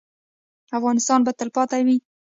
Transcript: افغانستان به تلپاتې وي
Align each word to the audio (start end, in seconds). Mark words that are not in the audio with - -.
افغانستان 0.77 1.19
به 1.25 1.31
تلپاتې 1.39 1.79
وي 1.85 1.97